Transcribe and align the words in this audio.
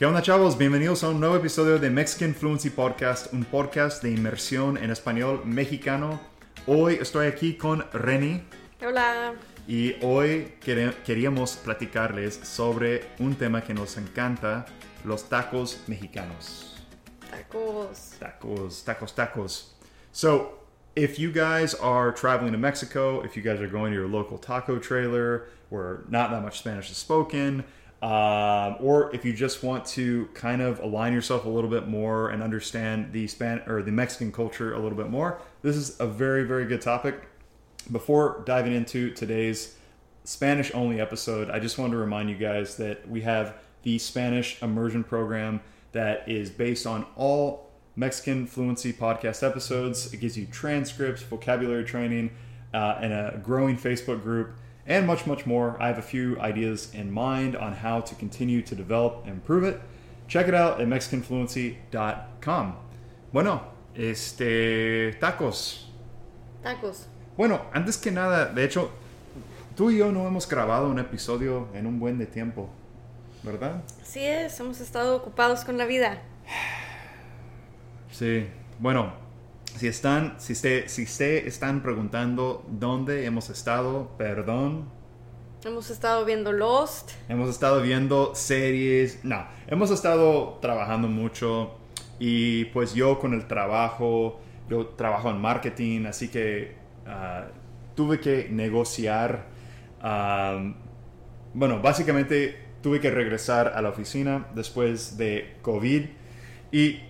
¿Qué 0.00 0.06
onda 0.06 0.22
chavos? 0.22 0.56
Bienvenidos 0.56 1.04
a 1.04 1.10
un 1.10 1.20
nuevo 1.20 1.36
episodio 1.36 1.78
de 1.78 1.90
Mexican 1.90 2.34
Fluency 2.34 2.70
Podcast, 2.70 3.34
un 3.34 3.44
podcast 3.44 4.02
de 4.02 4.10
inmersión 4.10 4.78
en 4.78 4.90
español 4.90 5.42
mexicano. 5.44 6.18
Hoy 6.66 6.94
estoy 6.94 7.26
aquí 7.26 7.58
con 7.58 7.84
Reni 7.92 8.42
Hola. 8.80 9.34
y 9.68 9.96
hoy 10.00 10.54
queríamos 11.04 11.56
platicarles 11.56 12.34
sobre 12.42 13.08
un 13.18 13.34
tema 13.34 13.60
que 13.60 13.74
nos 13.74 13.98
encanta, 13.98 14.64
los 15.04 15.28
tacos 15.28 15.82
mexicanos. 15.86 16.82
Tacos. 17.30 18.14
Tacos, 18.18 18.82
tacos, 18.82 19.14
tacos. 19.14 19.74
So, 20.12 20.60
if 20.96 21.18
you 21.18 21.30
guys 21.30 21.74
are 21.74 22.10
traveling 22.12 22.52
to 22.52 22.58
Mexico, 22.58 23.20
if 23.22 23.36
you 23.36 23.42
guys 23.42 23.60
are 23.60 23.70
going 23.70 23.92
to 23.92 23.98
your 23.98 24.08
local 24.08 24.38
taco 24.38 24.78
trailer 24.78 25.48
where 25.68 26.04
not 26.08 26.30
that 26.30 26.42
much 26.42 26.60
Spanish 26.60 26.90
is 26.90 26.96
spoken, 26.96 27.64
um, 28.02 28.76
or 28.80 29.14
if 29.14 29.24
you 29.24 29.32
just 29.32 29.62
want 29.62 29.84
to 29.86 30.28
kind 30.32 30.62
of 30.62 30.80
align 30.80 31.12
yourself 31.12 31.44
a 31.44 31.48
little 31.48 31.68
bit 31.68 31.86
more 31.86 32.30
and 32.30 32.42
understand 32.42 33.12
the 33.12 33.26
Span 33.26 33.62
or 33.66 33.82
the 33.82 33.92
Mexican 33.92 34.32
culture 34.32 34.72
a 34.72 34.78
little 34.78 34.96
bit 34.96 35.10
more, 35.10 35.40
this 35.62 35.76
is 35.76 36.00
a 36.00 36.06
very, 36.06 36.44
very 36.44 36.64
good 36.64 36.80
topic. 36.80 37.28
Before 37.92 38.42
diving 38.46 38.72
into 38.72 39.10
today's 39.10 39.76
Spanish 40.24 40.70
only 40.74 41.00
episode, 41.00 41.50
I 41.50 41.58
just 41.58 41.76
wanted 41.76 41.92
to 41.92 41.98
remind 41.98 42.30
you 42.30 42.36
guys 42.36 42.76
that 42.76 43.08
we 43.08 43.20
have 43.22 43.54
the 43.82 43.98
Spanish 43.98 44.62
immersion 44.62 45.04
program 45.04 45.60
that 45.92 46.28
is 46.28 46.50
based 46.50 46.86
on 46.86 47.04
all 47.16 47.70
Mexican 47.96 48.46
fluency 48.46 48.92
podcast 48.92 49.46
episodes. 49.46 50.12
It 50.12 50.20
gives 50.20 50.38
you 50.38 50.46
transcripts, 50.46 51.22
vocabulary 51.22 51.84
training, 51.84 52.30
uh, 52.72 52.98
and 53.00 53.12
a 53.12 53.40
growing 53.42 53.76
Facebook 53.76 54.22
group, 54.22 54.52
and 54.86 55.06
much, 55.06 55.26
much 55.26 55.46
more. 55.46 55.76
I 55.80 55.88
have 55.88 55.98
a 55.98 56.02
few 56.02 56.38
ideas 56.40 56.94
in 56.94 57.10
mind 57.12 57.56
on 57.56 57.74
how 57.74 58.00
to 58.00 58.14
continue 58.14 58.62
to 58.62 58.74
develop 58.74 59.22
and 59.24 59.34
improve 59.34 59.64
it. 59.64 59.80
Check 60.28 60.48
it 60.48 60.54
out 60.54 60.80
at 60.80 60.86
MexicanFluency.com. 60.86 62.76
Bueno, 63.32 63.62
este, 63.94 65.12
tacos. 65.20 65.86
Tacos. 66.62 67.06
Bueno, 67.36 67.62
antes 67.72 67.96
que 67.96 68.10
nada, 68.10 68.46
de 68.46 68.64
hecho, 68.64 68.90
tú 69.76 69.90
y 69.90 69.98
yo 69.98 70.12
no 70.12 70.26
hemos 70.26 70.48
grabado 70.48 70.88
un 70.90 70.98
episodio 70.98 71.68
en 71.74 71.86
un 71.86 71.98
buen 71.98 72.18
de 72.18 72.26
tiempo, 72.26 72.68
¿verdad? 73.42 73.82
Así 74.02 74.20
es, 74.20 74.58
hemos 74.60 74.80
estado 74.80 75.16
ocupados 75.16 75.64
con 75.64 75.78
la 75.78 75.86
vida. 75.86 76.22
Sí. 78.10 78.46
Bueno, 78.78 79.12
si 79.76 79.86
están, 79.86 80.34
si 80.38 80.54
se, 80.54 80.88
si 80.88 81.06
se 81.06 81.46
están 81.46 81.82
preguntando 81.82 82.64
dónde 82.68 83.24
hemos 83.24 83.50
estado, 83.50 84.10
perdón, 84.18 84.88
Hemos 85.62 85.90
estado 85.90 86.24
viendo 86.24 86.52
Lost. 86.52 87.10
hemos 87.28 87.50
estado 87.50 87.82
viendo 87.82 88.34
series, 88.34 89.22
no, 89.24 89.46
hemos 89.66 89.90
estado 89.90 90.58
trabajando 90.62 91.06
mucho. 91.06 91.76
Y 92.18 92.66
pues 92.66 92.94
yo 92.94 93.18
con 93.18 93.34
el 93.34 93.46
trabajo, 93.46 94.40
yo 94.70 94.86
trabajo 94.86 95.30
en 95.30 95.38
marketing, 95.38 96.06
así 96.06 96.28
que 96.28 96.76
ah, 97.06 97.48
tuve 97.94 98.20
que 98.20 98.48
negociar, 98.50 99.48
bueno, 101.52 101.82
básicamente 101.82 102.58
tuve 102.82 102.98
que 103.00 103.10
regresar 103.10 103.68
a 103.68 103.82
la 103.82 103.90
oficina 103.90 104.46
después 104.54 105.18
de 105.18 105.56
COVID. 105.60 106.06
Y 106.72 107.00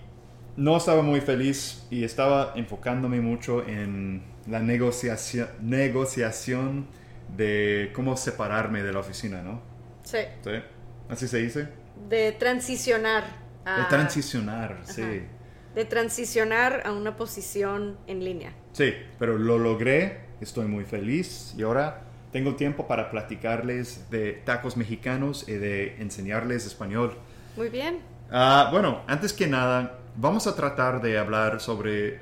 no 0.57 0.77
estaba 0.77 1.01
muy 1.01 1.21
feliz 1.21 1.85
y 1.89 2.03
estaba 2.03 2.53
enfocándome 2.55 3.21
mucho 3.21 3.65
en 3.67 4.23
la 4.47 4.59
negociación, 4.59 5.47
negociación 5.61 6.87
de 7.35 7.91
cómo 7.93 8.17
separarme 8.17 8.83
de 8.83 8.91
la 8.93 8.99
oficina, 8.99 9.41
¿no? 9.41 9.61
Sí. 10.03 10.19
¿Sí? 10.43 10.51
¿Así 11.09 11.27
se 11.27 11.37
dice? 11.39 11.67
De 12.09 12.31
transicionar. 12.33 13.23
a- 13.65 13.79
De 13.81 13.85
transicionar, 13.85 14.79
sí. 14.83 15.23
De 15.75 15.85
transicionar 15.85 16.81
a 16.85 16.91
una 16.91 17.15
posición 17.15 17.97
en 18.07 18.23
línea. 18.25 18.53
Sí, 18.73 18.93
pero 19.19 19.37
lo 19.37 19.57
logré, 19.59 20.21
estoy 20.41 20.65
muy 20.67 20.83
feliz 20.83 21.53
y 21.57 21.61
ahora 21.61 22.01
tengo 22.31 22.55
tiempo 22.55 22.87
para 22.87 23.09
platicarles 23.11 24.09
de 24.09 24.33
tacos 24.45 24.77
mexicanos 24.77 25.47
y 25.47 25.53
de 25.53 25.95
enseñarles 26.01 26.65
español. 26.65 27.15
Muy 27.55 27.69
bien. 27.69 27.99
Ah, 28.31 28.69
bueno, 28.71 29.01
antes 29.07 29.31
que 29.33 29.45
nada, 29.47 29.99
vamos 30.15 30.47
a 30.47 30.55
tratar 30.55 31.01
de 31.01 31.17
hablar 31.17 31.59
sobre 31.59 32.19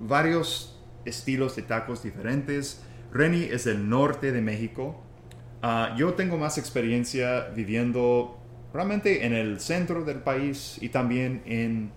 varios 0.00 0.82
estilos 1.04 1.56
de 1.56 1.62
tacos 1.62 2.02
diferentes. 2.02 2.82
Reni 3.12 3.44
es 3.44 3.64
del 3.64 3.88
norte 3.88 4.32
de 4.32 4.40
México. 4.40 5.02
Ah, 5.62 5.94
yo 5.96 6.14
tengo 6.14 6.36
más 6.36 6.58
experiencia 6.58 7.48
viviendo 7.54 8.38
realmente 8.72 9.24
en 9.24 9.32
el 9.32 9.60
centro 9.60 10.04
del 10.04 10.18
país 10.18 10.78
y 10.80 10.88
también 10.88 11.42
en, 11.46 11.92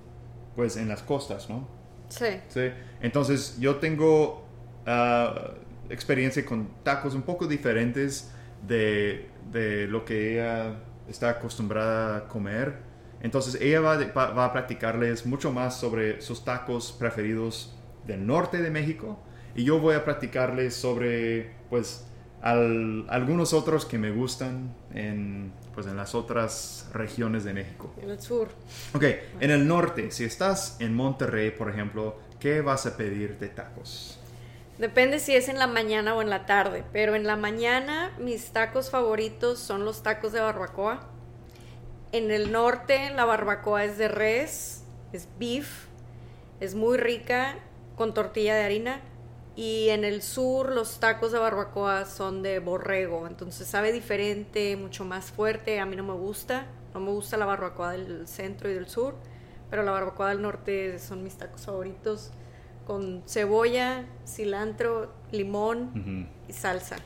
pues, 0.56 0.78
en 0.78 0.88
las 0.88 1.02
costas, 1.02 1.50
¿no? 1.50 1.68
Sí. 2.10 2.40
Sí. 2.48 2.70
Entonces 3.02 3.58
yo 3.60 3.78
tengo 3.78 4.46
ah, 4.86 5.52
experiencia 5.90 6.46
con 6.46 6.70
tacos 6.84 7.14
un 7.16 7.24
poco 7.24 7.48
diferentes 7.48 8.32
de, 8.66 9.30
de 9.52 9.88
lo 9.88 10.06
que 10.06 10.34
ella 10.34 10.76
está 11.08 11.32
acostumbrada 11.32 12.18
a 12.18 12.28
comer. 12.28 12.87
Entonces 13.22 13.60
ella 13.62 13.82
va, 13.82 13.98
de- 13.98 14.12
va- 14.12 14.32
va 14.32 14.46
a 14.46 14.54
platicarles 14.54 15.26
mucho 15.26 15.52
más 15.52 15.80
sobre 15.80 16.22
sus 16.22 16.44
tacos 16.46 16.92
preferidos 16.92 17.76
del 18.06 18.26
norte 18.26 18.62
de 18.62 18.70
México 18.70 19.20
y 19.56 19.64
yo 19.64 19.80
voy 19.80 19.96
a 19.96 20.06
platicarles 20.06 20.76
sobre 20.76 21.52
pues 21.70 22.06
al- 22.42 23.06
algunos 23.10 23.54
otros 23.54 23.86
que 23.86 23.98
me 23.98 24.12
gustan 24.12 24.76
en, 24.94 25.52
pues, 25.74 25.88
en 25.88 25.98
las 25.98 26.14
otras 26.14 26.88
regiones 26.94 27.44
de 27.44 27.54
México. 27.54 27.92
En 28.02 28.12
el 28.12 28.22
sur. 28.22 28.50
Ok, 28.94 29.04
en 29.40 29.50
el 29.52 29.68
norte, 29.68 30.12
si 30.12 30.24
estás 30.24 30.78
en 30.80 30.94
Monterrey, 30.94 31.50
por 31.52 31.70
ejemplo, 31.70 32.16
¿qué 32.40 32.62
vas 32.62 32.86
a 32.86 32.96
pedir 32.96 33.40
de 33.40 33.48
tacos? 33.50 34.20
Depende 34.78 35.18
si 35.18 35.36
es 35.36 35.50
en 35.50 35.58
la 35.58 35.66
mañana 35.66 36.14
o 36.14 36.22
en 36.22 36.30
la 36.30 36.46
tarde. 36.46 36.84
Pero 36.94 37.16
en 37.16 37.26
la 37.26 37.36
mañana 37.36 38.12
mis 38.20 38.52
tacos 38.52 38.92
favoritos 38.92 39.58
son 39.58 39.84
los 39.84 40.04
tacos 40.04 40.32
de 40.32 40.40
barbacoa. 40.40 41.10
En 42.12 42.32
el 42.32 42.52
norte 42.52 43.12
la 43.12 43.26
barbacoa 43.26 43.84
es 43.84 43.98
de 43.98 44.08
res, 44.08 44.84
es 45.12 45.28
beef, 45.38 45.88
es 46.60 46.74
muy 46.74 46.98
rica 46.98 47.56
con 47.96 48.14
tortilla 48.14 48.56
de 48.56 48.64
harina. 48.64 49.02
Y 49.56 49.90
en 49.90 50.06
el 50.06 50.22
sur 50.22 50.72
los 50.72 51.00
tacos 51.00 51.32
de 51.32 51.40
barbacoa 51.40 52.06
son 52.06 52.44
de 52.44 52.60
borrego, 52.60 53.26
entonces 53.26 53.68
sabe 53.68 53.92
diferente, 53.92 54.78
mucho 54.78 55.04
más 55.04 55.32
fuerte. 55.32 55.80
A 55.80 55.86
mí 55.86 55.96
no 55.96 56.04
me 56.04 56.14
gusta, 56.14 56.68
no 56.94 57.00
me 57.00 57.10
gusta 57.10 57.38
la 57.38 57.48
barbacoa 57.48 57.94
del 57.94 58.28
centro 58.28 58.70
y 58.70 58.74
del 58.74 58.88
sur, 58.88 59.16
pero 59.72 59.82
la 59.82 59.92
barbacoa 59.92 60.30
del 60.30 60.44
norte 60.44 61.00
son 61.00 61.24
mis 61.24 61.38
tacos 61.38 61.66
favoritos 61.66 62.32
con 62.86 63.24
cebolla, 63.28 64.06
cilantro, 64.26 65.12
limón 65.32 66.30
y 66.48 66.54
salsa. 66.54 66.98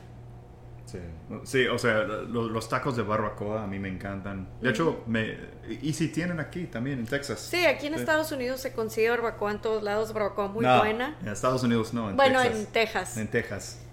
Sí, 0.92 0.98
sí 1.44 1.66
o 1.66 1.78
sea, 1.78 2.02
lo- 2.02 2.48
los, 2.48 2.68
tacos 2.68 2.96
de 2.96 3.02
barbacoa 3.02 3.62
a 3.64 3.66
mí 3.66 3.78
me 3.78 3.88
encantan. 3.88 4.48
De 4.60 4.70
hecho, 4.70 5.02
me, 5.06 5.36
y 5.80 5.92
si 5.94 6.08
tienen 6.08 6.38
aquí 6.38 6.66
también 6.66 6.98
en 6.98 7.06
Texas. 7.06 7.40
Sí, 7.40 7.64
aquí 7.64 7.86
en 7.86 7.94
Estados 7.94 8.30
Unidos 8.32 8.60
se 8.60 8.72
consigue 8.72 9.08
barbacoa 9.10 9.52
en 9.52 9.60
todos 9.60 9.82
lados, 9.82 10.12
barbacoa 10.12 10.48
muy 10.48 10.64
No, 10.64 10.78
buena. 10.78 11.16
En 11.22 11.28
Estados 11.28 11.62
Unidos 11.62 11.94
no, 11.94 12.10
en 12.10 12.16
Bueno, 12.16 12.40
Texas. 12.42 12.58
en 12.58 12.66
Texas. 12.72 13.16
En 13.16 13.28
Texas. 13.28 13.86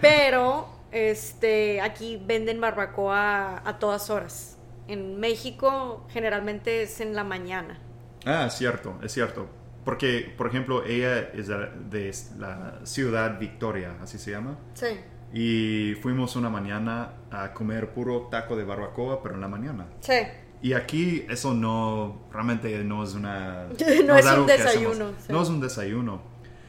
Pero 0.00 0.68
este 0.92 1.80
aquí 1.80 2.22
venden 2.24 2.60
barbacoa 2.60 3.62
a 3.68 3.78
todas 3.78 4.08
horas. 4.10 4.56
En 4.86 5.20
México 5.20 6.06
generalmente 6.10 6.82
es 6.82 7.00
en 7.00 7.14
la 7.14 7.24
mañana. 7.24 7.78
Ah, 8.24 8.44
es 8.46 8.54
cierto, 8.54 8.98
es 9.02 9.12
cierto. 9.12 9.48
Porque, 9.84 10.34
por 10.36 10.46
ejemplo, 10.46 10.84
ella 10.84 11.18
es 11.32 11.46
de, 11.48 11.56
de 11.90 12.14
la 12.38 12.80
ciudad 12.84 13.38
Victoria, 13.38 13.96
así 14.02 14.18
se 14.18 14.30
llama. 14.32 14.58
Sí. 14.74 14.86
Y 15.32 15.94
fuimos 16.02 16.36
una 16.36 16.48
mañana 16.48 17.12
a 17.30 17.52
comer 17.52 17.92
puro 17.92 18.28
taco 18.30 18.56
de 18.56 18.64
barbacoa, 18.64 19.22
pero 19.22 19.34
en 19.34 19.40
la 19.40 19.48
mañana. 19.48 19.86
Sí. 20.00 20.14
Y 20.62 20.72
aquí 20.72 21.26
eso 21.28 21.54
no, 21.54 22.22
realmente 22.32 22.82
no 22.84 23.04
es 23.04 23.14
una... 23.14 23.66
No 24.06 24.16
es 24.16 24.26
un 24.26 24.46
desayuno, 24.46 25.10
sí. 25.18 25.32
No 25.32 25.42
es 25.42 25.48
un 25.48 25.60
desayuno. 25.60 26.22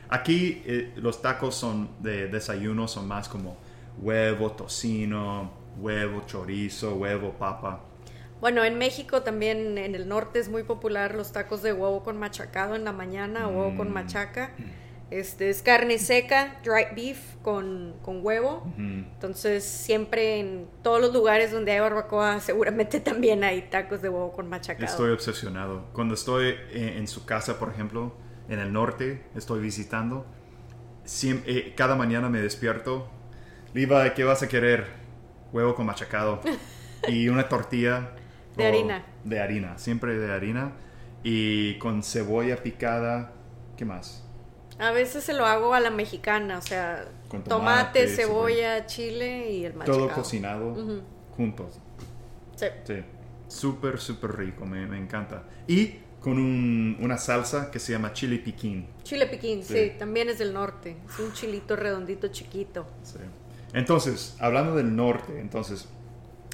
Aquí 0.10 0.62
eh, 0.66 0.92
los 0.98 1.22
tacos 1.22 1.56
son 1.56 1.90
de 2.00 2.28
desayuno, 2.28 2.88
son 2.88 3.08
más 3.08 3.30
como 3.30 3.58
huevo, 4.00 4.52
tocino, 4.52 5.52
huevo, 5.80 6.24
chorizo, 6.26 6.96
huevo, 6.96 7.32
papa. 7.40 7.82
Bueno, 8.42 8.64
en 8.64 8.78
México 8.78 9.22
también 9.22 9.78
en 9.78 9.96
el 9.96 10.08
norte 10.08 10.40
es 10.40 10.50
muy 10.50 10.64
popular 10.64 11.14
los 11.16 11.32
tacos 11.32 11.62
de 11.62 11.74
huevo 11.74 12.04
con 12.04 12.18
machacado 12.18 12.76
en 12.76 12.84
la 12.86 12.92
mañana, 12.92 13.48
huevo 13.48 13.72
Mm. 13.72 13.78
con 13.78 13.94
machaca. 13.94 14.52
Este 15.12 15.50
es 15.50 15.64
carne 15.64 15.98
seca, 15.98 16.60
dried 16.64 16.96
beef 16.96 17.36
con, 17.42 17.96
con 18.04 18.24
huevo. 18.24 18.64
Entonces, 18.78 19.64
siempre 19.64 20.40
en 20.40 20.68
todos 20.84 21.02
los 21.02 21.12
lugares 21.14 21.52
donde 21.52 21.72
hay 21.72 21.80
barbacoa, 21.80 22.40
seguramente 22.42 23.00
también 23.00 23.44
hay 23.44 23.64
tacos 23.64 24.02
de 24.04 24.10
huevo 24.10 24.32
con 24.32 24.48
machacado. 24.48 24.86
Estoy 24.86 25.12
obsesionado. 25.12 25.86
Cuando 25.94 26.14
estoy 26.14 26.56
en, 26.74 26.90
en 26.90 27.08
su 27.08 27.26
casa, 27.26 27.58
por 27.58 27.70
ejemplo, 27.70 28.14
en 28.50 28.60
el 28.60 28.72
norte, 28.72 29.24
estoy 29.36 29.62
visitando, 29.62 30.26
siem- 31.06 31.44
eh, 31.48 31.74
cada 31.76 31.96
mañana 31.96 32.30
me 32.30 32.40
despierto. 32.42 33.10
Liva, 33.74 34.14
¿qué 34.14 34.24
vas 34.24 34.44
a 34.44 34.48
querer? 34.48 34.86
Huevo 35.52 35.74
con 35.74 35.88
machacado 35.88 36.42
y 37.08 37.30
una 37.30 37.50
tortilla 37.50 38.12
De 38.56 38.68
harina. 38.68 39.04
De 39.24 39.40
harina, 39.40 39.78
siempre 39.80 40.18
de 40.20 40.32
harina. 40.32 40.74
Y 41.24 41.80
con 41.80 42.04
cebolla 42.04 42.58
picada. 42.58 43.34
¿Qué 43.76 43.86
más? 43.86 44.26
A 44.80 44.92
veces 44.92 45.24
se 45.24 45.34
lo 45.34 45.46
hago 45.46 45.74
a 45.74 45.80
la 45.80 45.90
mexicana, 45.92 46.58
o 46.58 46.62
sea, 46.62 47.06
tomate, 47.30 47.50
tomate, 47.50 48.08
cebolla, 48.08 48.86
chile 48.86 49.52
y 49.52 49.66
el 49.66 49.74
machacado. 49.74 50.08
Todo 50.08 50.16
cocinado 50.16 50.76
juntos. 51.36 51.80
Sí. 52.56 52.66
Sí. 52.86 53.04
Súper, 53.48 54.00
súper 54.00 54.38
rico. 54.38 54.66
Me, 54.66 54.86
me 54.88 54.98
encanta. 54.98 55.44
Y 55.68 56.00
con 56.22 56.34
un- 56.34 56.98
una 57.02 57.18
salsa 57.18 57.72
que 57.72 57.80
se 57.80 57.92
llama 57.94 58.14
chili 58.14 58.38
piquín. 58.40 58.88
Chile 59.04 59.26
piquín, 59.28 59.64
sí. 59.64 59.74
Sí. 59.74 59.92
también 59.98 60.30
es 60.30 60.38
del 60.40 60.54
norte. 60.54 60.98
Es 61.10 61.20
un 61.20 61.34
chilito 61.34 61.76
redondito 61.76 62.28
chiquito. 62.30 62.86
Sí. 63.04 63.20
Entonces, 63.74 64.36
hablando 64.40 64.76
del 64.76 64.96
norte, 64.96 65.40
entonces, 65.40 65.88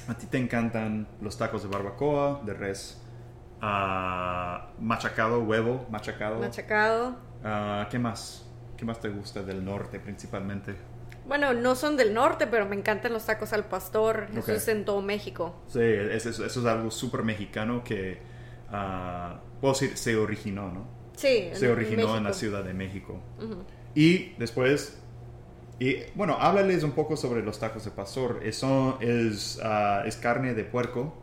a 0.08 0.16
ti 0.16 0.26
te 0.26 0.38
encantan 0.38 1.08
los 1.20 1.36
tacos 1.38 1.62
de 1.62 1.68
barbacoa, 1.68 2.42
de 2.44 2.54
res, 2.54 3.00
ah, 3.60 4.68
machacado, 4.80 5.42
huevo, 5.42 5.86
machacado. 5.90 6.38
Machacado. 6.38 7.16
Ah, 7.44 7.86
¿Qué 7.90 7.98
más? 7.98 8.44
¿Qué 8.76 8.84
más 8.84 9.00
te 9.00 9.08
gusta 9.08 9.42
del 9.42 9.64
norte 9.64 9.98
principalmente? 10.00 10.74
Bueno, 11.26 11.54
no 11.54 11.74
son 11.74 11.96
del 11.96 12.14
norte, 12.14 12.46
pero 12.46 12.66
me 12.66 12.76
encantan 12.76 13.12
los 13.12 13.24
tacos 13.26 13.52
al 13.52 13.64
pastor. 13.64 14.28
Ok. 14.32 14.38
Eso 14.38 14.52
es 14.52 14.68
en 14.68 14.84
todo 14.84 15.02
México. 15.02 15.54
Sí, 15.66 15.80
es- 15.80 16.26
es- 16.26 16.38
eso 16.38 16.60
es 16.60 16.66
algo 16.66 16.90
súper 16.90 17.22
mexicano 17.24 17.82
que, 17.82 18.18
ah, 18.70 19.40
puedo 19.60 19.74
decir, 19.74 19.96
se 19.96 20.16
originó, 20.16 20.70
¿no? 20.70 20.86
Sí. 21.16 21.50
Se 21.54 21.68
originó 21.70 22.02
en 22.16 22.24
la 22.24 22.30
México. 22.30 22.34
Ciudad 22.34 22.62
de 22.64 22.74
México. 22.74 23.20
Ujú. 23.42 23.64
Y 23.94 24.34
después, 24.38 24.98
y, 25.80 25.96
bueno, 26.14 26.36
háblales 26.38 26.82
un 26.84 26.92
poco 26.92 27.16
sobre 27.16 27.42
los 27.42 27.58
tacos 27.58 27.84
de 27.84 27.90
pastor. 27.90 28.40
Eso 28.42 28.98
es, 29.00 29.58
ah, 29.64 30.02
es 30.06 30.16
carne 30.16 30.54
de 30.54 30.64
puerco. 30.64 31.14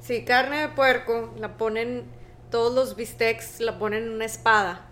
Sí, 0.00 0.24
carne 0.24 0.60
de 0.60 0.68
puerco, 0.68 1.34
la 1.38 1.56
ponen, 1.58 2.04
todos 2.50 2.72
los 2.74 2.96
bistecs 2.96 3.60
la 3.60 3.78
ponen 3.78 4.04
en 4.04 4.10
una 4.10 4.24
espada 4.24 4.86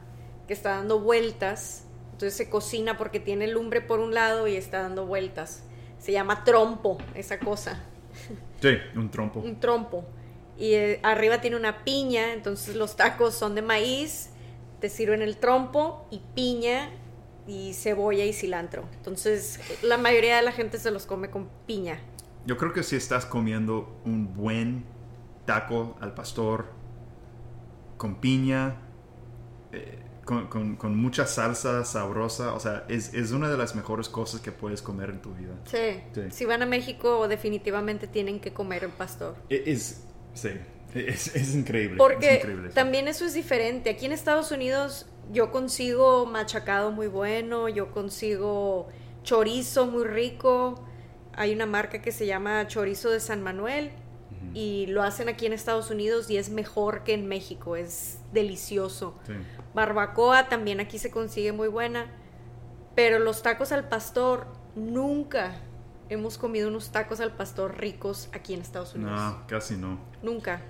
que 0.46 0.52
está 0.54 0.70
dando 0.70 1.00
vueltas. 1.00 1.84
Entonces 2.12 2.34
se 2.36 2.48
cocina 2.48 2.96
porque 2.96 3.20
tiene 3.20 3.48
lumbre 3.48 3.80
por 3.80 4.00
un 4.00 4.14
lado 4.14 4.46
y 4.46 4.56
está 4.56 4.82
dando 4.82 5.06
vueltas. 5.06 5.64
Se 5.98 6.12
llama 6.12 6.44
trompo, 6.44 6.98
esa 7.14 7.38
cosa, 7.38 7.82
Sí, 8.60 8.76
un 8.94 9.10
trompo. 9.10 9.40
un 9.40 9.58
trompo. 9.58 10.04
Y 10.56 10.74
eh, 10.74 11.00
arriba 11.02 11.40
tiene 11.40 11.56
una 11.56 11.82
piña, 11.84 12.32
entonces 12.32 12.76
los 12.76 12.94
tacos 12.96 13.34
son 13.34 13.54
de 13.54 13.62
maíz, 13.62 14.30
te 14.80 14.88
sirven 14.88 15.22
el 15.22 15.36
trompo 15.38 16.06
y 16.10 16.20
piña 16.34 16.90
y 17.46 17.72
cebolla 17.74 18.24
y 18.24 18.32
cilantro. 18.32 18.84
Entonces 18.96 19.60
la 19.82 19.98
mayoría 19.98 20.36
de 20.36 20.42
la 20.42 20.52
gente 20.52 20.78
se 20.78 20.90
los 20.90 21.06
come 21.06 21.30
con 21.30 21.48
piña. 21.66 21.98
Yo 22.46 22.56
creo 22.56 22.72
que 22.72 22.82
si 22.82 22.94
estás 22.96 23.26
comiendo 23.26 23.98
un 24.04 24.34
buen 24.34 24.84
taco 25.46 25.96
al 26.00 26.14
pastor 26.14 26.66
con 27.96 28.20
piña, 28.20 28.76
eh, 29.72 29.98
con, 30.24 30.46
con- 30.48 30.76
con 30.76 30.96
mucha 30.96 31.26
salsa 31.26 31.84
sabrosa, 31.84 32.54
o 32.54 32.60
sea, 32.60 32.84
es, 32.88 33.12
es 33.14 33.32
una 33.32 33.48
de 33.50 33.56
las 33.56 33.74
mejores 33.74 34.08
cosas 34.08 34.40
que 34.40 34.52
puedes 34.52 34.82
comer 34.82 35.10
en 35.10 35.20
tu 35.22 35.34
vida. 35.34 35.54
Sí. 35.64 36.00
Sí. 36.14 36.22
Si 36.30 36.44
van 36.44 36.62
a 36.62 36.66
México, 36.66 37.28
definitivamente 37.28 38.06
tienen 38.06 38.40
que 38.40 38.52
comer 38.52 38.84
el 38.84 38.90
pastor. 38.90 39.36
E- 39.48 39.62
Es, 39.66 40.04
sí, 40.34 40.50
es, 40.94 41.34
es 41.34 41.54
increíble. 41.54 41.94
es 41.94 41.98
Porque 41.98 42.70
también 42.74 43.08
eso 43.08 43.24
es 43.24 43.34
diferente. 43.34 43.90
Aquí 43.90 44.06
en 44.06 44.12
Estados 44.12 44.50
Unidos 44.50 45.06
yo 45.32 45.50
consigo 45.50 46.26
machacado 46.26 46.90
muy 46.92 47.06
bueno, 47.06 47.68
yo 47.68 47.90
consigo 47.90 48.88
chorizo 49.22 49.86
muy 49.86 50.04
rico. 50.04 50.84
Hay 51.36 51.52
una 51.52 51.66
marca 51.66 52.00
que 52.00 52.12
se 52.12 52.26
llama 52.26 52.66
Chorizo 52.68 53.10
de 53.10 53.18
San 53.20 53.42
Manuel 53.42 53.90
y 54.54 54.86
lo 54.86 55.02
hacen 55.02 55.28
aquí 55.28 55.46
en 55.46 55.52
Estados 55.52 55.90
Unidos 55.90 56.30
y 56.30 56.36
es 56.36 56.50
mejor 56.50 57.02
que 57.04 57.14
en 57.14 57.26
México, 57.26 57.76
es 57.76 58.18
delicioso. 58.32 59.18
Sí. 59.26 59.32
Barbacoa 59.74 60.48
también 60.48 60.80
aquí 60.80 60.98
se 60.98 61.10
consigue 61.10 61.52
muy 61.52 61.68
buena, 61.68 62.06
pero 62.94 63.18
los 63.18 63.42
tacos 63.42 63.72
al 63.72 63.88
pastor 63.88 64.46
nunca 64.76 65.56
hemos 66.08 66.38
comido 66.38 66.68
unos 66.68 66.90
tacos 66.92 67.20
al 67.20 67.32
pastor 67.32 67.78
ricos 67.78 68.28
aquí 68.32 68.54
en 68.54 68.60
Estados 68.60 68.94
Unidos. 68.94 69.12
No, 69.12 69.46
casi 69.46 69.76
no. 69.76 69.98
Nunca. 70.22 70.60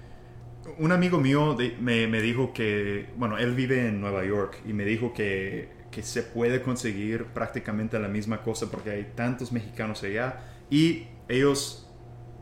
Un 0.78 0.93
amigo 0.93 1.19
mío 1.19 1.55
de- 1.55 1.76
me, 1.81 2.06
me 2.06 2.22
dijo 2.22 2.52
que, 2.55 3.11
bueno, 3.16 3.37
él 3.37 3.55
vive 3.55 3.88
en 3.88 4.00
Nueva 4.00 4.25
York 4.25 4.56
y 4.66 4.72
me 4.72 4.84
dijo 4.84 5.12
que, 5.12 5.69
que 5.90 6.02
se 6.02 6.22
puede 6.22 6.62
conseguir 6.62 7.26
prácticamente 7.26 7.99
la 7.99 8.08
misma 8.08 8.43
cosa 8.43 8.70
porque 8.70 8.90
hay 8.90 9.12
tantos 9.14 9.52
mexicanos 9.52 10.02
allá 10.02 10.40
y 10.70 11.08
ellos, 11.28 11.90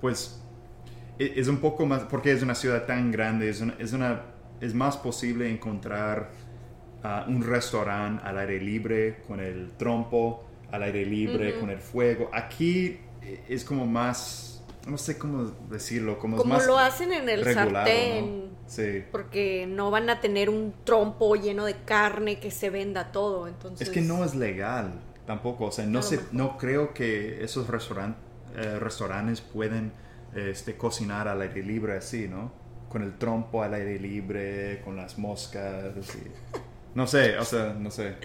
pues, 0.01 0.42
es 1.19 1.49
un 1.49 1.59
poco 1.59 1.87
más, 1.87 2.03
porque 2.05 2.33
es 2.33 2.43
una 2.43 2.55
ciudad 2.55 2.87
tan 2.87 3.11
grande, 3.13 3.49
es, 3.49 3.61
una, 3.61 3.75
es, 3.79 3.93
una, 3.93 4.23
es 4.61 4.75
más 4.75 4.97
posible 4.97 5.51
encontrar 5.51 6.31
ah, 7.03 7.25
un 7.29 7.43
restaurante 7.43 8.23
al 8.27 8.39
aire 8.39 8.61
libre 8.61 9.23
con 9.27 9.41
el 9.41 9.73
trompo, 9.77 10.45
al 10.71 10.83
aire 10.85 11.05
libre 11.05 11.53
Ujú. 11.53 11.61
con 11.61 11.71
el 11.71 11.79
fuego. 11.79 12.31
Aquí 12.33 12.99
eh, 13.23 13.45
es 13.49 13.65
como 13.65 13.87
más, 13.87 14.63
no 14.89 14.97
sé 14.99 15.19
cómo 15.19 15.53
decirlo, 15.71 16.19
como, 16.19 16.37
es 16.37 16.43
Como 16.43 16.55
más 16.55 16.67
lo 16.67 16.79
hacen 16.79 17.13
en 17.13 17.29
el 17.29 17.45
regulado, 17.45 17.87
sartén. 17.87 18.47
¿no? 18.47 18.53
Sí. 18.67 19.05
Porque 19.13 19.67
no 19.69 19.91
van 19.91 20.09
a 20.09 20.21
tener 20.21 20.49
un 20.49 20.73
trompo 20.85 21.37
lleno 21.37 21.67
de 21.67 21.75
carne 21.85 22.39
que 22.41 22.51
se 22.51 22.71
venda 22.71 23.13
todo. 23.13 23.47
Entonces, 23.47 23.87
Es 23.89 23.93
que 23.93 24.01
no 24.01 24.25
es 24.25 24.35
legal 24.35 24.95
tampoco, 25.27 25.67
o 25.67 25.73
sea, 25.73 25.85
no, 25.85 26.01
mejor. 26.01 26.21
no 26.33 26.57
creo 26.57 26.95
que 26.95 27.45
esos 27.45 27.69
restauran- 27.69 28.17
eh, 28.57 28.79
restaurantes 28.81 29.41
pueden 29.43 29.93
este, 30.35 30.77
cocinar 30.77 31.29
al 31.29 31.41
aire 31.43 31.63
libre 31.63 31.97
así, 31.97 32.29
¿no? 32.29 32.53
Con 32.89 33.03
el 33.03 33.17
trompo 33.19 33.63
al 33.63 33.75
aire 33.75 33.99
libre, 33.99 34.81
con 34.85 34.97
las 34.97 35.19
moscas, 35.19 35.95
y- 36.15 36.31
no 36.95 37.07
sé, 37.07 37.39
o 37.39 37.45
sea, 37.45 37.75
no 37.79 37.91
sé. 37.91 38.17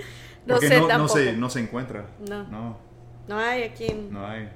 No 0.45 0.55
Porque 0.55 0.67
sé 0.67 0.75
no, 0.75 0.81
no 0.83 0.87
tampoco. 0.87 1.19
se, 1.19 1.33
no 1.33 1.49
se 1.49 1.59
encuentra. 1.61 2.05
No. 2.27 2.43
No, 2.45 2.77
No 3.27 3.37
hay 3.39 3.63
aquí. 3.63 4.07
no 4.09 4.25
hay. 4.25 4.49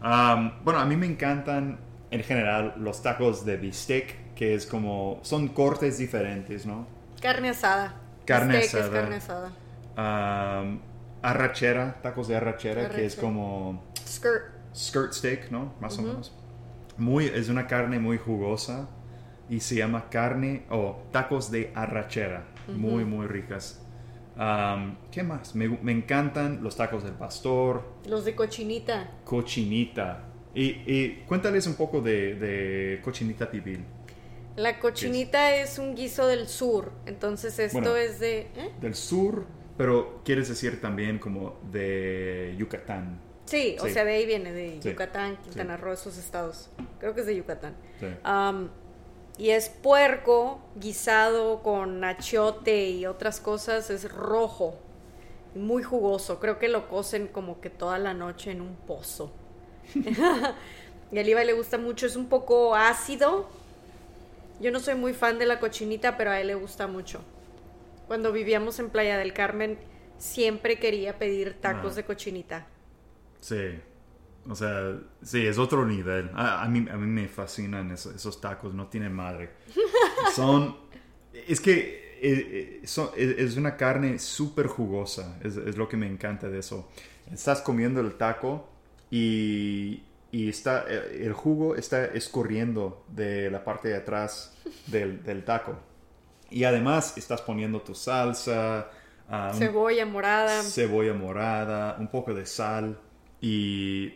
Am, 0.00 0.62
bueno, 0.64 0.80
a 0.80 0.84
mí 0.84 0.96
me 0.96 1.06
encantan 1.06 1.78
en 2.10 2.22
general 2.22 2.74
los 2.78 3.02
tacos 3.02 3.44
de 3.46 3.56
bistec, 3.56 4.34
que 4.34 4.54
es 4.54 4.66
como, 4.66 5.20
son 5.22 5.48
cortes 5.48 5.98
diferentes, 5.98 6.66
¿no? 6.66 6.86
Carne 7.20 7.50
asada. 7.50 7.94
Carne 8.26 8.58
Bistec 8.58 8.80
es 8.80 8.86
asada. 8.86 9.00
carne 9.00 9.16
asada. 9.16 9.52
Am, 9.96 10.80
arrachera, 11.22 12.00
tacos 12.02 12.28
de 12.28 12.36
arrachera, 12.36 12.88
que 12.90 13.06
es 13.06 13.16
como 13.16 13.84
Skirt. 14.06 14.53
Skirt 14.74 15.12
steak, 15.12 15.50
¿no? 15.50 15.74
Más 15.80 15.98
o 15.98 16.02
menos. 16.02 16.32
Muy, 16.96 17.26
es 17.26 17.48
una 17.48 17.66
carne 17.66 17.98
muy 17.98 18.18
jugosa 18.18 18.88
y 19.48 19.60
se 19.60 19.76
llama 19.76 20.08
carne 20.10 20.64
o 20.70 21.02
tacos 21.12 21.50
de 21.50 21.72
arrachera. 21.74 22.46
Muy, 22.68 23.04
muy 23.04 23.26
ricas. 23.26 23.80
Am, 24.36 24.96
¿Qué 25.10 25.22
más? 25.22 25.54
Me, 25.54 25.68
me 25.68 25.92
encantan 25.92 26.62
los 26.62 26.76
tacos 26.76 27.04
del 27.04 27.12
pastor, 27.14 27.84
Los 28.08 28.24
de 28.24 28.34
cochinita. 28.34 29.10
cochinita. 29.24 30.24
Y, 30.54 30.82
y 30.86 31.24
cuéntales 31.26 31.66
un 31.66 31.74
poco 31.74 32.00
de, 32.00 32.34
de 32.36 33.00
cochinita 33.02 33.50
pibil. 33.50 33.84
La 34.56 34.78
cochinita 34.78 35.54
es 35.56 35.78
un 35.80 35.94
guiso 35.96 36.26
del 36.28 36.46
sur. 36.46 36.92
Entonces 37.06 37.58
esto 37.58 37.78
Bueno. 37.80 37.96
es 37.96 38.20
de... 38.20 38.42
¿eh? 38.56 38.70
Del 38.80 38.94
sur, 38.94 39.46
pero 39.76 40.22
quieres 40.24 40.48
decir 40.48 40.80
también 40.80 41.18
como 41.18 41.58
de 41.72 42.54
Yucatán. 42.56 43.20
Sí, 43.46 43.76
o 43.80 43.88
sea, 43.88 44.04
de 44.04 44.14
ahí 44.14 44.26
viene, 44.26 44.52
de 44.52 44.80
Sí. 44.82 44.90
Yucatán, 44.90 45.36
Quintana 45.42 45.76
Roo, 45.76 45.92
esos 45.92 46.16
estados. 46.18 46.70
Creo 46.98 47.14
que 47.14 47.20
es 47.20 47.26
de 47.26 47.36
Yucatán. 47.36 47.74
Y 49.36 49.50
es 49.50 49.68
puerco 49.68 50.60
guisado 50.76 51.62
con 51.62 52.04
achiote 52.04 52.88
y 52.90 53.04
otras 53.06 53.40
cosas, 53.40 53.90
es 53.90 54.10
rojo, 54.10 54.78
muy 55.56 55.82
jugoso. 55.82 56.38
Creo 56.38 56.58
que 56.60 56.68
lo 56.68 56.88
cocen 56.88 57.26
como 57.26 57.60
que 57.60 57.68
toda 57.68 57.98
la 57.98 58.14
noche 58.14 58.52
en 58.52 58.60
un 58.60 58.76
pozo. 58.76 59.32
y 59.94 61.18
a 61.18 61.22
Levi 61.22 61.44
le 61.44 61.52
gusta 61.52 61.78
mucho, 61.78 62.06
es 62.06 62.14
un 62.16 62.28
poco 62.28 62.74
ácido. 62.76 63.48
Yo 64.60 64.70
no 64.70 64.78
soy 64.78 64.94
muy 64.94 65.12
fan 65.14 65.38
de 65.38 65.46
la 65.46 65.58
cochinita, 65.58 66.16
pero 66.16 66.30
a 66.30 66.40
él 66.40 66.46
le 66.46 66.54
gusta 66.54 66.86
mucho. 66.86 67.20
Cuando 68.06 68.30
vivíamos 68.32 68.78
en 68.78 68.88
Playa 68.90 69.18
del 69.18 69.32
Carmen, 69.32 69.78
siempre 70.16 70.78
quería 70.78 71.18
pedir 71.18 71.60
tacos 71.60 71.92
Ah. 71.94 71.96
de 71.96 72.04
cochinita. 72.04 72.66
Sí, 73.44 73.78
o 74.48 74.54
sea, 74.54 74.98
sí, 75.22 75.46
es 75.46 75.58
otro 75.58 75.84
nivel. 75.84 76.30
A, 76.34 76.62
a 76.62 76.68
mí, 76.68 76.86
a 76.90 76.96
mí 76.96 77.06
me 77.06 77.28
fascinan 77.28 77.90
esos, 77.90 78.14
esos 78.14 78.40
tacos, 78.40 78.72
no 78.72 78.86
tienen 78.86 79.12
madre. 79.12 79.50
Son, 80.34 80.74
es 81.46 81.60
que 81.60 82.16
eh, 82.22 82.80
eh, 82.82 82.86
son- 82.86 83.10
es, 83.16 83.38
es 83.38 83.56
una 83.58 83.76
carne 83.76 84.18
súper 84.18 84.66
jugosa, 84.66 85.38
es, 85.44 85.56
es 85.58 85.76
lo 85.76 85.88
que 85.90 85.98
me 85.98 86.06
encanta 86.06 86.48
de 86.48 86.60
eso. 86.60 86.88
Estás 87.30 87.60
comiendo 87.60 88.00
el 88.00 88.14
taco 88.14 88.66
y, 89.10 90.02
y 90.32 90.48
está, 90.48 90.86
eh, 90.88 91.20
el 91.26 91.34
jugo 91.34 91.76
está 91.76 92.06
escurriendo 92.06 93.04
de 93.08 93.50
la 93.50 93.62
parte 93.62 93.88
de 93.88 93.96
atrás 93.96 94.56
del, 94.86 95.22
del 95.22 95.44
taco. 95.44 95.76
Y 96.50 96.64
además 96.64 97.18
estás 97.18 97.42
poniendo 97.42 97.82
tu 97.82 97.94
salsa, 97.94 98.88
ah, 99.28 99.52
Cebolla 99.54 100.06
morada. 100.06 100.62
cebolla 100.62 101.12
morada, 101.12 101.96
un 101.98 102.08
poco 102.08 102.32
de 102.32 102.46
sal 102.46 102.98
y 103.48 104.14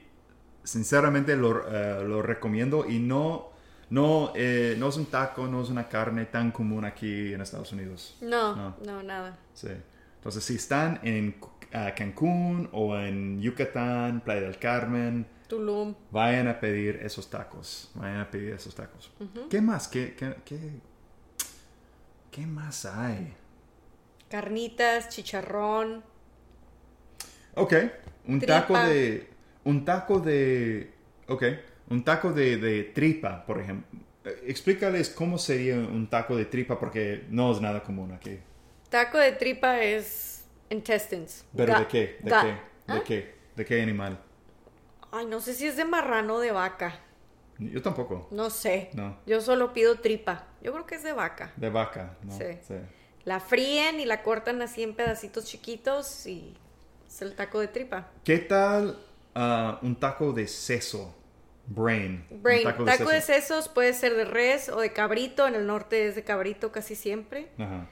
sinceramente 0.65 1.37
lo, 1.37 1.67
eh, 1.69 2.05
lo 2.07 2.23
recomiendo 2.23 2.87
y 2.89 2.99
no, 2.99 3.51
No, 3.91 4.33
eh, 4.37 4.77
no 4.79 4.89
es 4.89 4.97
un 4.99 5.07
taco, 5.07 5.47
no 5.47 5.63
es 5.63 5.71
una 5.71 5.89
carne 5.89 6.27
tan 6.27 6.51
común 6.51 6.85
aquí 6.85 7.33
en 7.33 7.41
Estados 7.41 7.73
Unidos. 7.73 8.17
No, 8.21 8.55
No. 8.55 8.77
no, 8.85 9.03
nada. 9.03 9.39
Sí. 9.55 9.69
Entonces, 10.17 10.45
si 10.45 10.57
están 10.57 11.01
en 11.03 11.37
ah, 11.73 11.93
Cancún 11.97 12.69
o 12.73 12.95
en 12.99 13.41
Yucatán, 13.41 14.21
Playa 14.21 14.43
del 14.43 14.59
Carmen, 14.59 15.27
Tulum. 15.49 15.95
vayan 16.11 16.49
a 16.49 16.61
pedir 16.61 16.97
esos 17.03 17.31
tacos. 17.31 17.91
Vayan 17.95 18.21
a 18.21 18.31
pedir 18.31 18.53
esos 18.53 18.75
tacos. 18.75 19.11
¿Qué 19.49 19.61
más? 19.63 19.89
¿Qué, 19.89 20.15
qué, 20.15 20.37
qué, 20.45 20.59
qué 22.31 22.47
más 22.47 22.85
hay? 22.85 23.35
Carnitas, 24.29 25.09
chicharrón. 25.09 26.03
Ok, 27.55 27.75
un 28.27 28.39
Tripa. 28.39 28.61
taco 28.61 28.79
de... 28.79 29.29
Un 29.65 29.85
taco 29.85 30.21
de... 30.21 30.91
Ok, 31.29 31.43
un 31.91 32.05
taco 32.05 32.33
de, 32.33 32.57
de 32.57 32.85
tripa, 32.85 33.45
por 33.45 33.61
ejemplo. 33.61 34.01
Eh, 34.25 34.45
Explícales 34.47 35.11
cómo 35.11 35.39
sería 35.39 35.75
un 35.77 36.09
taco 36.09 36.37
de 36.37 36.45
tripa 36.47 36.79
porque 36.79 37.25
no 37.31 37.53
es 37.53 37.61
nada 37.61 37.83
común 37.83 38.13
aquí. 38.13 38.39
Taco 38.89 39.19
de 39.19 39.33
tripa 39.33 39.81
es 39.83 40.45
intestines. 40.71 41.45
¿Pero 41.57 41.75
Ga- 41.75 41.79
de 41.81 41.87
qué? 41.87 42.19
¿De 42.23 42.31
ga- 42.31 42.43
qué? 42.43 42.49
¿De 42.93 42.99
¿Ah? 42.99 43.03
qué? 43.05 43.35
¿De 43.57 43.65
qué 43.65 43.83
animal? 43.83 44.19
Ay, 45.11 45.27
no 45.27 45.41
sé 45.41 45.55
si 45.55 45.67
es 45.67 45.77
de 45.77 45.85
marrano 45.85 46.37
o 46.37 46.41
de 46.41 46.53
vaca. 46.53 47.01
Yo 47.59 47.83
tampoco. 47.83 48.29
No 48.31 48.51
sé. 48.51 48.91
No. 48.95 49.19
Yo 49.27 49.41
solo 49.41 49.73
pido 49.73 49.99
tripa. 50.01 50.47
Yo 50.63 50.73
creo 50.73 50.87
que 50.87 50.95
es 50.95 51.03
de 51.03 51.13
vaca. 51.13 51.53
De 51.57 51.69
vaca, 51.71 52.17
¿no? 52.23 52.37
Sí. 52.39 52.45
La 53.25 53.41
fríen 53.41 54.01
y 54.01 54.05
la 54.05 54.23
cortan 54.23 54.63
así 54.63 54.83
en 54.83 54.95
pedacitos 54.95 55.45
chiquitos 55.45 56.25
y 56.27 56.55
es 57.09 57.23
el 57.23 57.35
taco 57.35 57.61
de 57.61 57.69
tripa. 57.69 58.11
¿Qué 58.25 58.39
tal 58.39 58.99
ah, 59.35 59.79
un 59.83 59.99
taco 59.99 60.33
de 60.33 60.47
seso? 60.47 61.15
Brain. 61.67 62.25
Brain, 62.31 62.63
taco 62.65 62.85
taco, 62.85 63.09
de 63.11 63.17
de, 63.17 63.21
seso. 63.21 63.55
sesos 63.55 63.69
puede 63.69 63.93
ser 63.93 64.15
de 64.15 64.25
res 64.25 64.69
o 64.69 64.81
de 64.81 64.93
cabrito. 64.93 65.47
En 65.47 65.55
el 65.55 65.67
norte 65.67 66.07
es 66.07 66.15
de 66.15 66.25
cabrito 66.25 66.73
casi 66.73 66.95
siempre. 66.95 67.49
Ajá. 67.59 67.89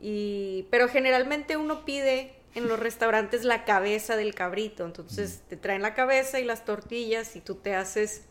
Y, 0.00 0.66
pero 0.70 0.88
generalmente 0.88 1.56
uno 1.56 1.84
pide 1.84 2.34
en 2.54 2.68
los 2.68 2.78
restaurantes 2.78 3.44
la 3.44 3.64
cabeza 3.64 4.16
del 4.16 4.34
cabrito. 4.34 4.84
Entonces 4.84 5.42
te 5.48 5.56
traen 5.56 5.82
la 5.82 5.94
cabeza 5.94 6.40
y 6.40 6.44
las 6.44 6.64
tortillas 6.64 7.36
y 7.36 7.40
tú 7.40 7.56
te 7.56 7.74
haces 7.74 8.24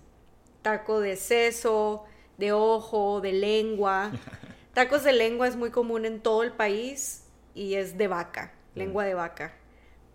taco 0.61 0.99
de 0.99 1.15
seso, 1.15 2.05
de 2.37 2.51
ojo, 2.51 3.21
de 3.21 3.33
lengua. 3.33 4.11
Tacos 4.73 5.03
de 5.03 5.13
lengua 5.13 5.47
es 5.47 5.55
muy 5.55 5.71
común 5.71 6.05
en 6.05 6.21
todo 6.21 6.43
el 6.43 6.51
país 6.51 7.23
y 7.53 7.75
es 7.75 7.97
de 7.97 8.07
vaca, 8.07 8.53
lengua 8.75 9.05
de 9.05 9.13
vaca. 9.15 9.53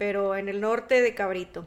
Pero 0.02 0.34
en 0.34 0.48
el 0.48 0.60
norte 0.60 1.00
de 1.00 1.14
cabrito. 1.14 1.64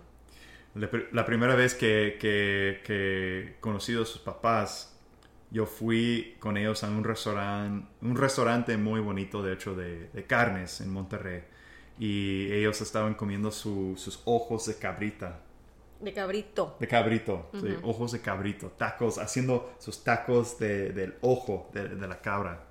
La, 0.73 0.91
pr- 0.91 1.07
la 1.13 1.25
primera 1.25 1.55
vez 1.55 1.73
que, 1.73 2.17
que, 2.19 2.81
que 2.83 3.55
conocí 3.61 3.93
a 3.93 4.03
sus 4.03 4.19
papás, 4.19 4.93
yo 5.51 5.65
fui 5.65 6.35
con 6.41 6.57
ellos 6.57 6.83
a 6.83 6.89
un 6.89 7.05
restaurante, 7.05 7.87
un 8.01 8.17
restaurante 8.17 8.75
muy 8.75 8.99
bonito, 8.99 9.41
de 9.41 9.53
hecho, 9.53 9.73
de, 9.73 10.09
de 10.09 10.23
carnes 10.25 10.81
en 10.81 10.89
Monterrey. 10.91 11.43
Y 11.97 12.51
ellos 12.51 12.81
estaban 12.81 13.13
comiendo 13.13 13.51
su- 13.51 13.95
sus 13.95 14.21
ojos 14.25 14.65
de 14.65 14.75
cabrita. 14.75 15.39
De 16.01 16.11
cabrito. 16.11 16.75
De 16.77 16.89
cabrito, 16.89 17.49
sí, 17.53 17.73
ojos 17.83 18.11
de 18.11 18.19
cabrito, 18.19 18.67
tacos, 18.77 19.17
haciendo 19.17 19.73
sus 19.79 20.03
tacos 20.03 20.59
de- 20.59 20.89
del 20.89 21.13
ojo 21.21 21.69
de, 21.73 21.87
de 21.87 22.05
la 22.05 22.19
cabra. 22.19 22.65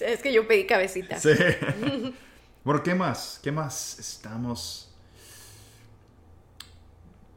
Es 0.00 0.22
que 0.22 0.32
yo 0.32 0.46
pedí 0.46 0.64
cabecita. 0.64 1.18
Sí. 1.18 1.30
bueno, 2.64 2.82
¿qué 2.82 2.94
más? 2.94 3.40
¿Qué 3.42 3.52
más 3.52 3.98
estamos? 3.98 4.90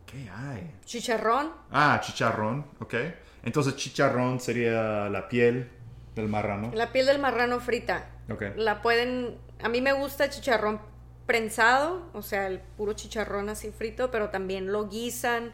¿Qué 0.06 0.30
hay? 0.30 0.74
Chicharrón. 0.86 1.52
Ah, 1.72 2.00
chicharrón, 2.02 2.66
ok. 2.80 2.94
Entonces 3.44 3.76
chicharrón 3.76 4.40
sería 4.40 5.10
la 5.10 5.28
piel 5.28 5.70
del 6.16 6.30
marrano. 6.30 6.72
La 6.74 6.92
piel 6.92 7.06
del 7.06 7.20
marrano 7.20 7.60
frita. 7.60 8.10
Ok. 8.30 8.44
La 8.56 8.82
pueden. 8.82 9.38
A 9.62 9.70
mí 9.70 9.82
me 9.82 9.94
gusta 9.94 10.30
chicharrón 10.30 10.80
prensado, 11.26 12.10
o 12.14 12.22
sea, 12.22 12.48
el 12.48 12.60
puro 12.60 12.94
chicharrón 12.94 13.50
así 13.50 13.72
frito, 13.72 14.10
pero 14.10 14.30
también 14.30 14.72
lo 14.72 14.88
guisan 14.88 15.52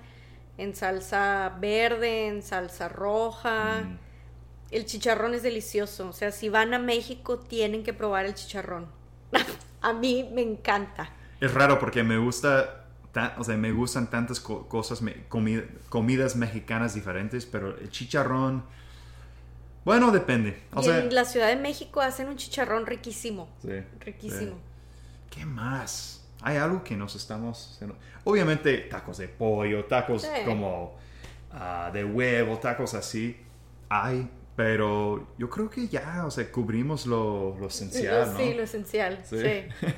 en 0.57 0.75
salsa 0.75 1.57
verde, 1.59 2.27
en 2.27 2.43
salsa 2.43 2.87
roja. 2.89 3.81
Mm. 3.81 3.99
El 4.71 4.85
chicharrón 4.85 5.33
es 5.33 5.43
delicioso, 5.43 6.07
o 6.07 6.13
sea, 6.13 6.31
si 6.31 6.49
van 6.49 6.73
a 6.73 6.79
México 6.79 7.39
tienen 7.39 7.83
que 7.83 7.93
probar 7.93 8.25
el 8.25 8.35
chicharrón. 8.35 8.87
a 9.81 9.93
mí 9.93 10.29
me 10.33 10.41
encanta. 10.41 11.09
Es 11.39 11.53
raro 11.53 11.79
porque 11.79 12.03
me 12.03 12.17
gusta, 12.17 12.85
ta- 13.11 13.35
o 13.37 13.43
sea, 13.43 13.57
me 13.57 13.71
gustan 13.71 14.09
tantas 14.09 14.39
co- 14.39 14.67
cosas, 14.67 15.01
me- 15.01 15.23
comidas 15.89 16.35
mexicanas 16.35 16.93
diferentes, 16.93 17.45
pero 17.45 17.77
el 17.77 17.89
chicharrón, 17.89 18.63
bueno, 19.85 20.11
depende. 20.11 20.63
O 20.73 20.81
y 20.81 20.85
sea, 20.85 20.99
en 20.99 21.13
la 21.13 21.25
Ciudad 21.25 21.47
de 21.47 21.57
México 21.57 21.99
hacen 22.01 22.29
un 22.29 22.37
chicharrón 22.37 22.85
riquísimo. 22.85 23.49
sí, 23.61 23.81
Riquísimo. 23.99 24.51
sí. 24.51 24.57
¿Qué 25.39 25.45
más? 25.45 26.23
Hay 26.41 26.57
algo 26.57 26.83
que 26.83 26.95
nos 26.95 27.15
estamos... 27.15 27.79
Obviamente 28.25 28.77
tacos 28.89 29.17
de 29.17 29.27
pollo, 29.27 29.85
tacos 29.85 30.21
Sí. 30.21 30.27
como 30.45 30.95
ah, 31.51 31.89
de 31.93 32.05
huevo, 32.05 32.57
tacos 32.59 32.93
así. 32.93 33.37
Hay, 33.89 34.29
pero 34.55 35.33
yo 35.37 35.49
creo 35.49 35.69
que 35.69 35.87
ya, 35.87 36.23
o 36.25 36.31
sea, 36.31 36.51
cubrimos 36.51 37.05
lo, 37.05 37.57
lo 37.59 37.67
esencial, 37.67 38.33
¿no? 38.33 38.37
Sí, 38.37 38.53
lo 38.53 38.63
esencial. 38.63 39.19
Sí. 39.23 39.37
sí. 39.39 39.87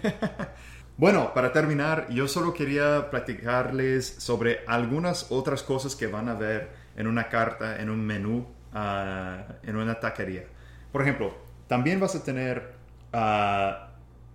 Bueno, 0.97 1.33
para 1.33 1.51
terminar, 1.51 2.07
yo 2.09 2.25
solo 2.25 2.53
quería 2.53 3.09
platicarles 3.12 4.07
sobre 4.07 4.62
algunas 4.65 5.29
otras 5.29 5.62
cosas 5.62 5.93
que 5.93 6.07
van 6.07 6.29
a 6.29 6.35
ver 6.35 6.69
en 6.95 7.07
una 7.07 7.27
carta, 7.27 7.81
en 7.81 7.89
un 7.89 8.00
menú, 8.00 8.47
ah, 8.71 9.43
en 9.63 9.75
una 9.75 10.00
taquería. 10.00 10.45
Por 10.93 11.01
ejemplo, 11.01 11.35
también 11.67 12.00
vas 12.00 12.15
a 12.15 12.24
tener 12.24 12.75
ah, 13.12 13.89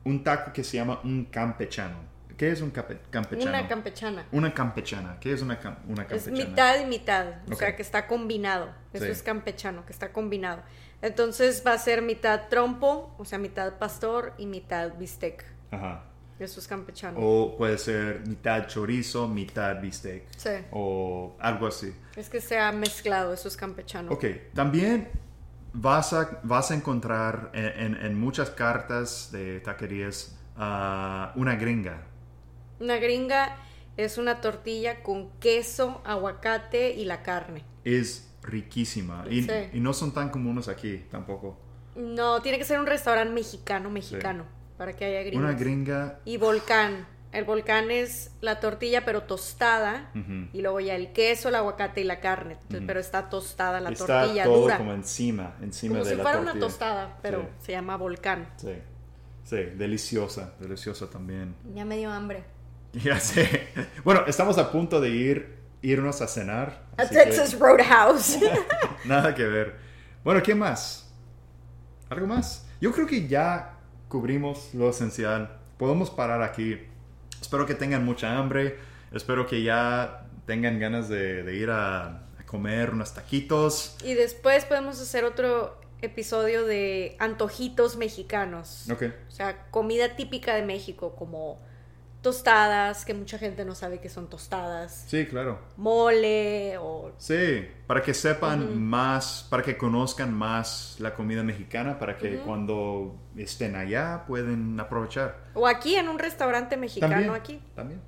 un 0.05 0.23
taco 0.23 0.53
que 0.53 0.63
se 0.63 0.77
llama 0.77 1.01
un 1.03 1.25
campechano. 1.25 2.10
¿Qué 2.41 2.51
es 2.53 2.63
un 2.63 2.73
campe- 2.73 2.99
campechano? 3.11 3.51
Una 3.51 3.69
campechana. 3.69 4.25
Una 4.33 4.55
campechana. 4.55 5.19
¿Qué 5.21 5.31
es 5.35 5.43
una, 5.43 5.61
cam- 5.61 5.77
una 5.87 6.05
Es 6.05 6.25
campechana? 6.25 6.49
mitad 6.51 6.81
y 6.81 6.87
mitad, 6.87 7.27
o 7.53 7.55
sea 7.55 7.77
que 7.77 7.83
está 7.83 8.07
combinado. 8.07 8.71
Eso 8.95 9.05
Sí. 9.05 9.11
es 9.11 9.23
campechano, 9.23 9.85
que 9.85 9.93
está 9.93 10.11
combinado. 10.15 10.63
Entonces 11.03 11.63
va 11.67 11.75
a 11.75 11.79
ser 11.79 12.01
mitad 12.01 12.49
trompo, 12.49 13.15
o 13.19 13.27
sea, 13.27 13.39
mitad 13.39 13.75
pastor 13.79 14.33
y 14.39 14.47
mitad 14.47 14.95
bistec. 14.97 15.45
Ajá. 15.71 16.05
Eso 16.39 16.61
es 16.61 16.67
campechano. 16.67 17.19
O 17.21 17.59
puede 17.59 17.77
ser 17.77 18.23
mitad 18.27 18.67
chorizo, 18.69 19.29
mitad 19.29 19.79
bistec. 19.79 20.25
Sí. 20.39 20.65
O 20.71 21.37
algo 21.41 21.67
así. 21.67 21.95
Es 22.17 22.31
que 22.31 22.41
sea 22.41 22.73
mezclado, 22.73 23.35
eso 23.35 23.49
es 23.49 23.57
campechano. 23.59 24.11
Ok, 24.13 24.25
también 24.55 25.11
vas 25.75 26.15
a, 26.15 26.41
vas 26.43 26.71
a 26.71 26.75
encontrar 26.75 27.51
en, 27.53 27.95
en- 27.97 28.07
en 28.07 28.19
muchas 28.19 28.49
cartas 28.49 29.29
de 29.31 29.61
taquerías 29.61 30.39
ah, 30.57 31.33
una 31.37 31.55
gringa. 31.57 32.07
Una 32.81 32.97
gringa 32.97 33.57
es 33.97 34.19
una 34.19 34.41
tortilla 34.41 35.03
con 35.03 35.31
queso, 35.39 36.01
aguacate 36.05 36.95
y 36.95 37.05
la 37.05 37.23
carne. 37.23 37.65
Es 37.85 38.33
riquísima 38.43 39.25
y, 39.31 39.43
Sí. 39.43 39.51
y 39.75 39.81
no 39.81 39.93
son 39.93 40.13
tan 40.13 40.31
comunes 40.31 40.69
aquí 40.69 41.05
tampoco. 41.11 41.59
No, 41.97 42.41
tiene 42.41 42.57
que 42.59 42.65
ser 42.65 42.81
un 42.81 42.87
restaurante 42.87 43.33
mexicano, 43.35 43.91
mexicano, 43.91 44.45
para 44.79 44.97
que 44.97 45.05
haya 45.05 45.23
gringas. 45.23 45.51
Una 45.51 45.59
gringa, 45.59 46.21
Y 46.25 46.37
volcán. 46.39 47.07
El 47.33 47.45
volcán 47.45 47.93
es 47.93 48.33
la 48.41 48.59
tortilla 48.59 49.05
pero 49.05 49.23
tostada 49.23 50.11
y 50.53 50.63
luego 50.63 50.81
ya 50.81 50.97
el 50.97 51.13
queso, 51.13 51.49
el 51.51 51.55
aguacate 51.55 52.01
y 52.01 52.05
la 52.05 52.19
carne. 52.19 52.55
Entonces, 52.55 52.83
Pero 52.89 52.99
está 52.99 53.29
tostada 53.29 53.79
la 53.81 53.91
está 53.91 54.07
tortilla 54.25 54.43
todo 54.45 54.63
dura. 54.63 54.79
como 54.79 54.93
encima, 54.95 55.55
encima 55.63 55.93
Como 55.95 56.05
de 56.07 56.11
si 56.11 56.17
la 56.17 56.23
fuera 56.23 56.39
tortilla. 56.39 56.53
una 56.57 56.67
tostada, 56.67 57.19
pero 57.23 57.43
Sí. 57.43 57.67
se 57.67 57.73
llama 57.73 57.97
volcán. 57.97 58.49
Sí, 58.57 58.73
sí, 59.45 59.57
deliciosa, 59.77 60.55
deliciosa 60.59 61.09
también. 61.09 61.55
Ya 61.75 61.85
me 61.85 61.99
dio 61.99 62.11
hambre. 62.11 62.43
Ya 63.05 63.21
sé. 63.21 63.69
Bueno, 64.05 64.25
estamos 64.27 64.59
a 64.59 64.71
punto 64.73 65.01
de 65.01 65.11
ir, 65.11 65.57
irnos 65.83 66.21
a 66.23 66.27
cenar. 66.27 66.83
A 66.97 67.07
que- 67.09 67.15
Texas 67.15 67.59
Roadhouse. 67.59 68.39
Nada 69.05 69.35
que 69.35 69.45
ver. 69.45 69.77
Bueno, 70.25 70.43
¿qué 70.43 70.55
más? 70.55 71.09
¿Algo 72.09 72.27
más? 72.27 72.67
Yo 72.81 72.93
creo 72.93 73.07
que 73.07 73.29
ya 73.29 73.77
cubrimos 74.09 74.75
lo 74.75 74.91
esencial. 74.91 75.57
Podemos 75.79 76.11
parar 76.11 76.43
aquí. 76.43 76.79
Espero 77.41 77.65
que 77.67 77.75
tengan 77.75 78.05
mucha 78.05 78.37
hambre. 78.37 78.79
Espero 79.13 79.47
que 79.47 79.63
ya 79.63 80.27
tengan 80.47 80.79
ganas 80.79 81.09
de, 81.09 81.43
de 81.45 81.55
ir 81.57 81.71
a, 81.71 82.07
a 82.39 82.47
comer 82.47 82.91
unos 82.91 83.15
taquitos. 83.15 83.97
y 84.05 84.15
después 84.15 84.65
podemos 84.65 85.01
hacer 85.01 85.25
otro 85.25 85.79
episodio 86.03 86.65
de 86.65 87.17
antojitos 87.21 87.97
mexicanos. 87.97 88.89
Ok. 88.91 89.05
O 89.29 89.31
sea, 89.31 89.67
comida 89.71 90.17
típica 90.17 90.55
de 90.55 90.63
México, 90.63 91.15
como 91.15 91.61
tostadas, 92.23 93.05
que 93.05 93.15
mucha 93.15 93.39
gente 93.39 93.65
no 93.65 93.75
sabe 93.75 94.01
que 94.01 94.09
son 94.09 94.29
tostadas. 94.29 95.05
Sí, 95.09 95.27
claro. 95.27 95.59
Mole 95.77 96.77
o... 96.79 97.13
Sí, 97.19 97.67
para 97.87 98.03
que 98.03 98.13
sepan 98.15 98.83
más, 98.83 99.47
para 99.49 99.63
que 99.63 99.77
conozcan 99.77 100.35
más 100.35 100.97
la 100.99 101.15
comida 101.15 101.43
mexicana, 101.43 101.99
para 101.99 102.17
que 102.17 102.39
cuando 102.39 103.17
estén 103.37 103.75
allá 103.77 104.25
pueden 104.27 104.79
aprovechar. 104.79 105.39
O 105.55 105.67
aquí 105.67 105.97
en 105.97 106.09
un 106.09 106.19
restaurante 106.19 106.77
mexicano 106.77 107.15
También. 107.15 107.35
aquí. 107.35 107.63
También. 107.75 108.01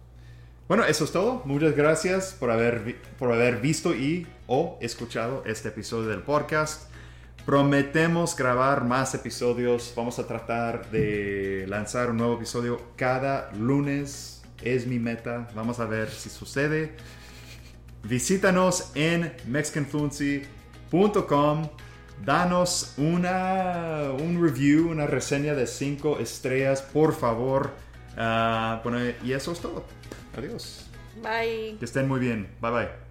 Bueno, 0.68 0.84
eso 0.84 1.04
es 1.04 1.12
todo. 1.12 1.42
Muchas 1.44 1.74
gracias 1.74 2.36
por 2.38 2.50
haber, 2.50 3.00
por 3.18 3.32
haber 3.32 3.60
visto 3.60 3.94
y 3.94 4.26
o 4.46 4.78
escuchado 4.80 5.42
este 5.46 5.68
episodio 5.68 6.08
del 6.08 6.22
podcast. 6.22 6.90
Prometemos 7.46 8.36
grabar 8.36 8.84
más 8.84 9.14
episodios. 9.14 9.92
Vamos 9.96 10.20
a 10.20 10.26
tratar 10.26 10.90
de 10.90 11.64
lanzar 11.68 12.10
un 12.10 12.18
nuevo 12.18 12.34
episodio 12.34 12.80
cada 12.96 13.50
lunes. 13.52 14.42
Es 14.62 14.86
mi 14.86 15.00
meta. 15.00 15.48
Vamos 15.54 15.80
a 15.80 15.86
ver 15.86 16.08
si 16.08 16.30
sucede. 16.30 16.94
Visítanos 18.04 18.92
en 18.94 19.34
mexicanfluency.com. 19.46 21.68
Danos 22.24 22.94
una, 22.98 24.12
un 24.12 24.40
review, 24.40 24.90
una 24.90 25.08
reseña 25.08 25.54
de 25.54 25.66
5 25.66 26.20
estrellas, 26.20 26.82
por 26.82 27.14
favor. 27.14 27.72
Ah, 28.16 28.80
bueno, 28.84 29.00
y 29.24 29.32
eso 29.32 29.50
es 29.50 29.58
todo. 29.58 29.84
Adiós. 30.36 30.88
Bye. 31.16 31.78
Que 31.78 31.84
estén 31.84 32.06
muy 32.06 32.20
bien. 32.20 32.48
Bye 32.60 32.70
bye. 32.70 33.01